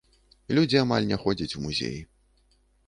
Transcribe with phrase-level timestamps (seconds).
[0.59, 2.05] Людзі амаль не ходзяць у музеі.